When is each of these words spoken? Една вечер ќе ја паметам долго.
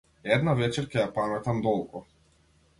Една 0.37 0.55
вечер 0.61 0.87
ќе 0.95 0.99
ја 1.01 1.05
паметам 1.19 1.63
долго. 1.69 2.05